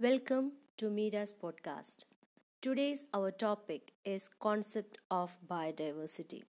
Welcome 0.00 0.52
to 0.76 0.90
Mira's 0.90 1.34
podcast. 1.42 2.04
Today's 2.62 3.04
our 3.12 3.32
topic 3.32 3.90
is 4.04 4.30
concept 4.38 4.98
of 5.10 5.36
biodiversity. 5.50 6.44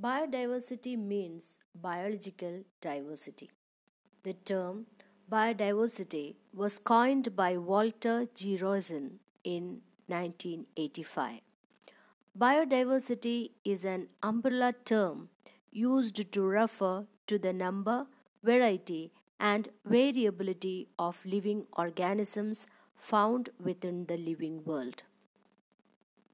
Biodiversity 0.00 0.96
means 0.96 1.58
biological 1.74 2.62
diversity. 2.80 3.50
The 4.22 4.34
term 4.34 4.86
biodiversity 5.28 6.36
was 6.54 6.78
coined 6.78 7.34
by 7.34 7.56
Walter 7.56 8.28
G. 8.36 8.56
Rosen 8.56 9.18
in 9.42 9.80
1985. 10.06 11.40
Biodiversity 12.38 13.50
is 13.64 13.84
an 13.84 14.10
umbrella 14.22 14.74
term 14.84 15.30
used 15.72 16.30
to 16.30 16.42
refer 16.42 17.06
to 17.26 17.36
the 17.36 17.52
number, 17.52 18.06
variety, 18.44 19.10
and 19.40 19.68
variability 19.84 20.88
of 20.98 21.24
living 21.24 21.66
organisms 21.76 22.66
found 22.96 23.50
within 23.62 24.06
the 24.06 24.16
living 24.16 24.64
world. 24.64 25.02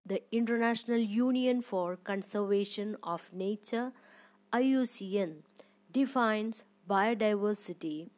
The 0.07 0.23
International 0.33 0.99
Union 0.99 1.63
for 1.63 1.97
Conservation 1.97 2.97
of 3.03 3.33
Nature 3.33 3.93
IUCN 4.53 5.37
defines 5.93 6.65
biodiversity 6.89 8.09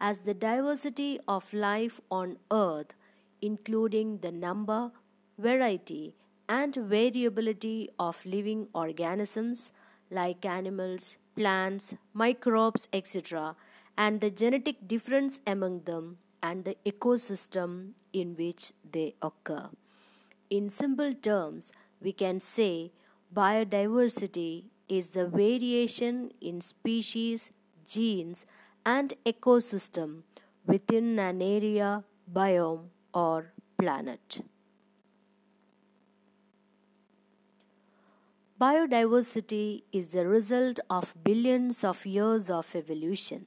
as 0.00 0.20
the 0.20 0.34
diversity 0.34 1.20
of 1.28 1.52
life 1.52 2.00
on 2.10 2.38
earth 2.50 2.94
including 3.42 4.18
the 4.18 4.32
number, 4.32 4.90
variety 5.38 6.14
and 6.48 6.74
variability 6.74 7.90
of 7.98 8.24
living 8.24 8.68
organisms 8.74 9.70
like 10.10 10.44
animals, 10.46 11.18
plants, 11.36 11.94
microbes, 12.14 12.88
etc 12.92 13.54
and 13.96 14.20
the 14.20 14.30
genetic 14.30 14.86
difference 14.86 15.40
among 15.46 15.80
them 15.84 16.18
and 16.42 16.64
the 16.64 16.76
ecosystem 16.84 17.92
in 18.12 18.34
which 18.34 18.72
they 18.90 19.14
occur. 19.22 19.70
In 20.50 20.68
simple 20.68 21.12
terms, 21.12 21.72
we 22.00 22.12
can 22.12 22.40
say 22.40 22.92
biodiversity 23.34 24.64
is 24.88 25.10
the 25.10 25.26
variation 25.26 26.32
in 26.40 26.60
species, 26.60 27.50
genes, 27.86 28.44
and 28.84 29.14
ecosystem 29.24 30.22
within 30.66 31.18
an 31.18 31.40
area, 31.40 32.04
biome, 32.30 32.88
or 33.12 33.52
planet. 33.78 34.40
Biodiversity 38.60 39.82
is 39.92 40.08
the 40.08 40.26
result 40.26 40.78
of 40.88 41.14
billions 41.24 41.82
of 41.82 42.06
years 42.06 42.48
of 42.50 42.76
evolution. 42.76 43.46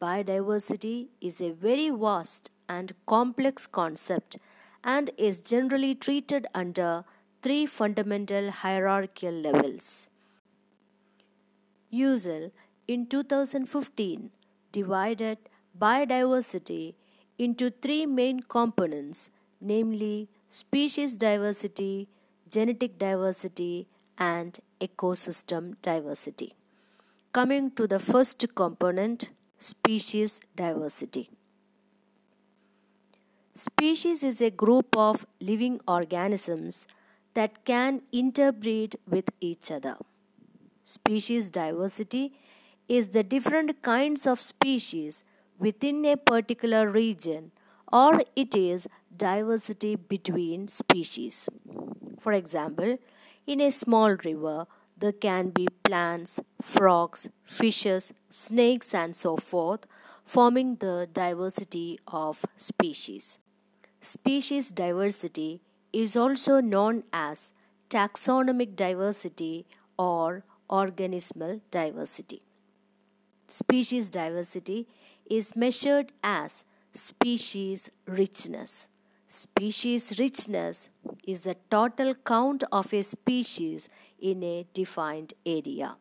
Biodiversity 0.00 1.08
is 1.20 1.40
a 1.40 1.52
very 1.52 1.88
vast 1.88 2.50
and 2.68 2.92
complex 3.06 3.66
concept 3.66 4.36
and 4.84 5.10
is 5.16 5.40
generally 5.40 5.94
treated 5.94 6.46
under 6.54 7.04
three 7.40 7.64
fundamental 7.64 8.50
hierarchical 8.50 9.30
levels. 9.30 10.08
USEL 11.92 12.50
in 12.86 13.06
2015 13.06 14.30
divided 14.70 15.38
biodiversity 15.80 16.94
into 17.38 17.70
three 17.70 18.04
main 18.04 18.40
components 18.40 19.30
namely 19.60 20.28
species 20.48 21.14
diversity, 21.16 22.08
genetic 22.50 22.98
diversity, 22.98 23.88
and 24.18 24.58
ecosystem 24.80 25.74
diversity. 25.80 26.54
Coming 27.32 27.70
to 27.72 27.86
the 27.86 27.98
first 27.98 28.44
component, 28.54 29.30
species 29.58 30.40
diversity. 30.54 31.30
Species 33.54 34.22
is 34.22 34.40
a 34.40 34.50
group 34.50 34.96
of 34.96 35.26
living 35.40 35.80
organisms 35.88 36.86
that 37.34 37.64
can 37.64 38.02
interbreed 38.12 38.96
with 39.08 39.30
each 39.40 39.70
other. 39.70 39.96
Species 40.84 41.50
diversity 41.50 42.34
is 42.88 43.08
the 43.08 43.22
different 43.22 43.82
kinds 43.82 44.26
of 44.26 44.40
species 44.40 45.24
within 45.58 46.04
a 46.04 46.16
particular 46.16 46.88
region 46.88 47.50
or 47.92 48.22
it 48.34 48.54
is 48.54 48.86
diversity 49.16 49.96
between 49.96 50.68
species. 50.68 51.48
For 52.20 52.32
example, 52.32 52.98
in 53.46 53.60
a 53.60 53.70
small 53.70 54.16
river, 54.24 54.66
there 54.98 55.12
can 55.12 55.50
be 55.50 55.68
plants, 55.84 56.40
frogs, 56.60 57.28
fishes, 57.44 58.12
snakes, 58.30 58.94
and 58.94 59.14
so 59.14 59.36
forth, 59.36 59.86
forming 60.24 60.76
the 60.76 61.08
diversity 61.12 61.98
of 62.08 62.44
species. 62.56 63.38
Species 64.00 64.70
diversity 64.70 65.60
is 65.92 66.16
also 66.16 66.60
known 66.60 67.04
as 67.12 67.52
taxonomic 67.90 68.74
diversity 68.74 69.66
or 69.98 70.44
organismal 70.70 71.60
diversity. 71.70 72.42
Species 73.48 74.10
diversity 74.10 74.88
is 75.30 75.54
measured 75.54 76.12
as 76.22 76.64
species 76.92 77.90
richness. 78.06 78.88
Species 79.28 80.20
richness 80.20 80.88
is 81.26 81.40
the 81.40 81.56
total 81.68 82.14
count 82.14 82.62
of 82.70 82.92
a 82.94 83.02
species 83.02 83.88
in 84.20 84.42
a 84.44 84.64
defined 84.72 85.34
area. 85.44 85.96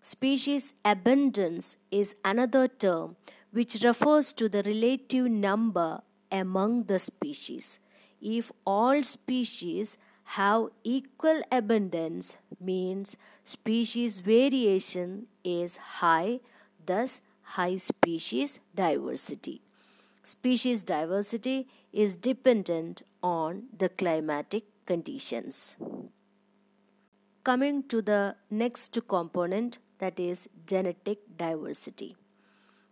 Species 0.00 0.72
abundance 0.84 1.76
is 1.90 2.14
another 2.24 2.68
term 2.68 3.16
which 3.50 3.82
refers 3.82 4.32
to 4.32 4.48
the 4.48 4.62
relative 4.62 5.28
number 5.28 6.00
among 6.30 6.84
the 6.84 7.00
species. 7.00 7.80
If 8.22 8.52
all 8.64 9.02
species 9.02 9.98
have 10.36 10.68
equal 10.84 11.42
abundance 11.50 12.36
means 12.60 13.16
species 13.42 14.18
variation 14.20 15.26
is 15.42 15.76
high 15.76 16.38
thus 16.86 17.20
high 17.42 17.76
species 17.78 18.60
diversity 18.76 19.60
species 20.22 20.82
diversity 20.82 21.68
is 21.92 22.16
dependent 22.16 23.02
on 23.22 23.64
the 23.76 23.88
climatic 23.88 24.64
conditions. 24.86 25.76
Coming 27.44 27.82
to 27.84 28.02
the 28.02 28.36
next 28.50 28.98
component 29.08 29.78
that 29.98 30.20
is 30.20 30.48
genetic 30.66 31.18
diversity. 31.36 32.16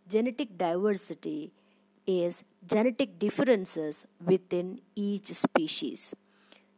Genetic 0.08 0.56
diversity 0.56 1.52
is 2.06 2.42
genetic 2.66 3.18
differences 3.18 4.06
within 4.24 4.80
each 4.94 5.26
species. 5.26 6.14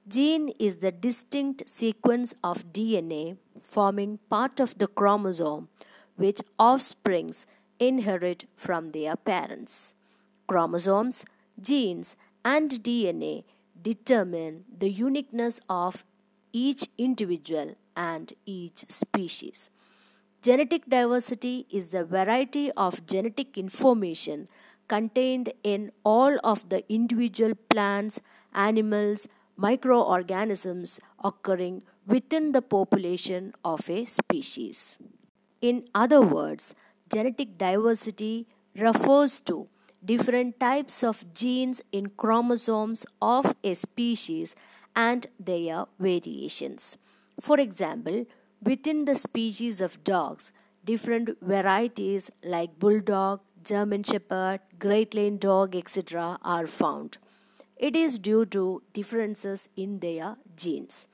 Gene 0.08 0.48
is 0.58 0.76
the 0.76 0.90
distinct 0.90 1.68
sequence 1.68 2.34
of 2.42 2.72
DNA 2.72 3.36
forming 3.62 4.18
part 4.28 4.58
of 4.58 4.76
the 4.78 4.88
chromosome 4.88 5.68
which 6.16 6.40
offsprings 6.58 7.46
inherit 7.78 8.44
from 8.56 8.90
their 8.90 9.14
parents. 9.14 9.94
Chromosomes, 10.50 11.24
genes, 11.60 12.16
and 12.44 12.70
DNA 12.82 13.44
determine 13.80 14.64
the 14.76 14.90
uniqueness 14.90 15.60
of 15.68 16.04
each 16.52 16.88
individual 16.98 17.76
and 17.94 18.32
each 18.46 18.84
species. 18.88 19.70
Genetic 20.42 20.86
diversity 20.88 21.68
is 21.70 21.90
the 21.90 22.02
variety 22.02 22.72
of 22.72 23.06
genetic 23.06 23.56
information 23.56 24.48
contained 24.88 25.52
in 25.62 25.92
all 26.02 26.36
of 26.42 26.68
the 26.68 26.82
individual 26.92 27.54
plants, 27.68 28.18
animals, 28.52 29.28
microorganisms 29.56 30.98
occurring 31.22 31.84
within 32.08 32.50
the 32.50 32.62
population 32.62 33.54
of 33.64 33.88
a 33.88 34.04
species. 34.04 34.98
In 35.60 35.84
other 35.94 36.20
words, 36.20 36.74
genetic 37.08 37.56
diversity 37.56 38.48
refers 38.74 39.40
to 39.42 39.68
different 40.04 40.58
types 40.58 41.02
of 41.04 41.32
genes 41.34 41.82
in 41.92 42.10
chromosomes 42.16 43.04
of 43.20 43.54
a 43.62 43.74
species 43.74 44.54
and 44.96 45.26
their 45.38 45.86
variations. 45.98 46.96
For 47.40 47.58
example, 47.58 48.26
within 48.62 49.04
the 49.04 49.14
species 49.14 49.80
of 49.80 50.02
dogs, 50.04 50.52
different 50.84 51.36
varieties 51.40 52.30
like 52.42 52.78
bulldog, 52.78 53.40
German 53.64 54.02
shepherd, 54.02 54.60
Great 54.78 55.10
Dane 55.10 55.38
dog, 55.38 55.76
etc. 55.76 56.38
are 56.42 56.66
found. 56.66 57.18
It 57.76 57.96
is 57.96 58.18
due 58.18 58.46
to 58.46 58.82
differences 58.92 59.68
in 59.76 60.00
their 60.00 60.36
genes. 60.56 61.06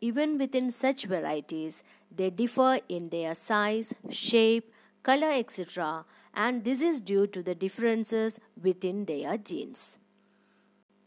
Even 0.00 0.36
within 0.38 0.70
such 0.70 1.04
varieties, 1.04 1.82
they 2.14 2.30
differ 2.30 2.80
in 2.88 3.10
their 3.10 3.34
size, 3.34 3.94
shape, 4.10 4.72
color, 5.02 5.30
etc., 5.30 6.04
and 6.34 6.64
this 6.64 6.80
is 6.80 7.00
due 7.00 7.26
to 7.26 7.42
the 7.42 7.54
differences 7.54 8.38
within 8.60 9.04
their 9.04 9.36
genes. 9.36 9.98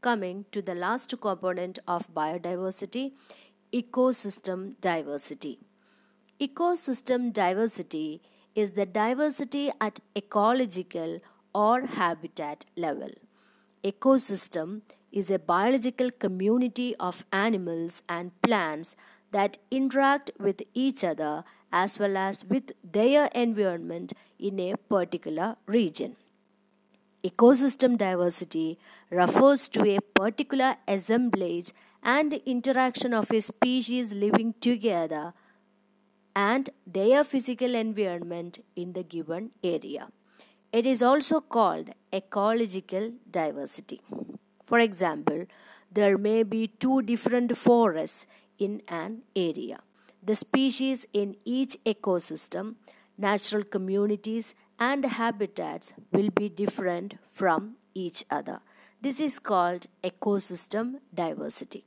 Coming 0.02 0.46
to 0.52 0.62
the 0.62 0.76
last 0.76 1.20
component 1.20 1.80
of 1.88 2.14
biodiversity, 2.14 3.14
ecosystem 3.74 4.76
diversity. 4.80 5.60
Ecosystem 6.40 7.34
diversity 7.34 8.22
is 8.54 8.72
the 8.72 8.86
diversity 8.86 9.72
at 9.82 10.00
ecological 10.16 11.20
or 11.54 11.82
habitat 11.82 12.66
level. 12.76 13.10
ecosystem 13.84 14.82
is 15.12 15.30
a 15.30 15.38
biological 15.40 16.10
community 16.12 16.96
of 17.08 17.26
animals 17.32 18.02
and 18.10 18.32
plants 18.42 18.96
that 19.36 19.58
interact 19.70 20.32
with 20.40 20.62
each 20.74 21.04
other 21.04 21.34
as 21.72 21.98
well 22.00 22.16
as 22.18 22.44
with 22.46 22.72
their 22.98 23.26
environment 23.46 24.14
in 24.40 24.60
a 24.66 24.76
particular 24.94 25.56
region. 25.66 26.16
Ecosystem 27.30 27.98
diversity 27.98 28.78
refers 29.10 29.68
to 29.68 29.82
a 29.96 30.00
particular 30.20 30.76
assemblage 30.88 31.72
and 32.04 32.36
interaction 32.56 33.14
of 33.14 33.32
a 33.32 33.42
species 33.42 34.14
living 34.14 34.54
together 34.62 35.34
and 36.36 36.70
their 36.86 37.24
physical 37.24 37.76
environment 37.76 38.60
in 38.76 38.94
the 38.94 39.04
given 39.04 39.52
area. 39.64 40.08
It 40.72 40.86
is 40.86 41.02
also 41.02 41.42
called 41.42 41.90
ecological 42.14 43.12
diversity. 43.32 44.02
For 44.64 44.80
example, 44.80 45.46
there 45.92 46.18
may 46.18 46.44
be 46.44 46.68
two 46.68 47.02
different 47.02 47.58
forests 47.58 48.28
in 48.60 48.82
an 48.88 49.24
area. 49.36 49.80
The 50.24 50.36
species 50.36 51.06
in 51.14 51.36
each 51.46 51.78
ecosystem, 51.86 52.76
natural 53.18 53.64
communities, 53.64 54.56
and 54.80 55.06
habitats 55.06 55.94
will 56.12 56.30
be 56.30 56.50
different 56.50 57.16
from 57.30 57.76
each 57.94 58.24
other. 58.30 58.60
This 59.02 59.20
is 59.20 59.40
called 59.40 59.88
ecosystem 60.04 60.96
diversity. 61.14 61.86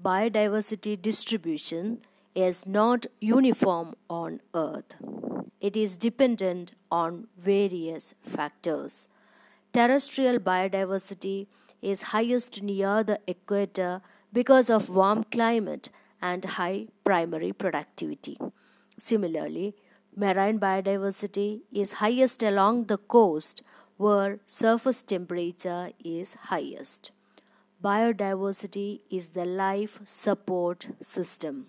Biodiversity 0.00 1.00
distribution 1.00 2.02
is 2.34 2.66
not 2.66 3.06
uniform 3.20 3.94
on 4.08 4.40
Earth. 4.54 4.94
It 5.60 5.76
is 5.76 5.96
dependent 5.96 6.72
on 6.90 7.26
various 7.36 8.14
factors. 8.22 9.08
Terrestrial 9.72 10.38
biodiversity 10.38 11.46
is 11.82 12.02
highest 12.02 12.62
near 12.62 13.02
the 13.02 13.18
equator 13.26 14.00
because 14.32 14.70
of 14.70 14.88
warm 14.88 15.24
climate 15.24 15.88
and 16.20 16.44
high 16.44 16.86
primary 17.04 17.52
productivity. 17.52 18.38
Similarly, 18.98 19.74
marine 20.16 20.58
biodiversity 20.58 21.62
is 21.72 21.94
highest 21.94 22.42
along 22.42 22.84
the 22.84 22.98
coast 22.98 23.62
where 23.96 24.40
surface 24.44 25.02
temperature 25.02 25.90
is 26.04 26.34
highest. 26.34 27.10
Biodiversity 27.82 29.00
is 29.10 29.28
the 29.30 29.44
life 29.44 30.00
support 30.04 30.88
system. 31.00 31.66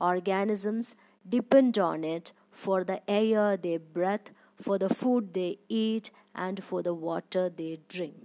Organisms 0.00 0.96
depend 1.28 1.78
on 1.78 2.02
it 2.04 2.32
for 2.50 2.84
the 2.84 3.08
air 3.08 3.56
they 3.56 3.76
breathe, 3.76 4.28
for 4.60 4.78
the 4.78 4.88
food 4.88 5.34
they 5.34 5.58
eat, 5.68 6.10
and 6.34 6.62
for 6.62 6.82
the 6.82 6.94
water 6.94 7.48
they 7.48 7.78
drink. 7.88 8.23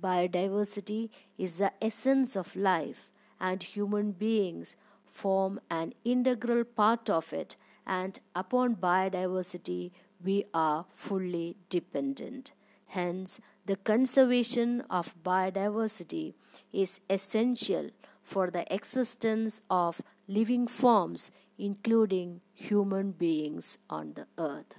Biodiversity 0.00 1.10
is 1.38 1.56
the 1.58 1.72
essence 1.82 2.36
of 2.36 2.54
life, 2.54 3.10
and 3.40 3.62
human 3.62 4.12
beings 4.12 4.76
form 5.04 5.60
an 5.70 5.94
integral 6.04 6.64
part 6.64 7.08
of 7.08 7.32
it, 7.32 7.56
and 7.86 8.18
upon 8.34 8.76
biodiversity 8.76 9.90
we 10.22 10.44
are 10.52 10.86
fully 10.94 11.56
dependent. 11.68 12.52
Hence, 12.88 13.40
the 13.64 13.76
conservation 13.76 14.82
of 14.90 15.14
biodiversity 15.22 16.34
is 16.72 17.00
essential 17.10 17.90
for 18.22 18.50
the 18.50 18.72
existence 18.72 19.60
of 19.70 20.00
living 20.28 20.66
forms, 20.66 21.30
including 21.58 22.40
human 22.54 23.12
beings 23.12 23.78
on 23.88 24.14
the 24.14 24.26
earth. 24.38 24.74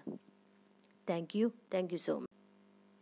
Thank 1.06 1.36
you. 1.36 1.54
Thank 1.72 1.92
you 1.92 1.98
so 1.98 2.20
much. 2.22 2.27